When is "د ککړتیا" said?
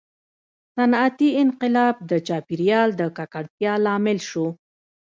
2.99-3.73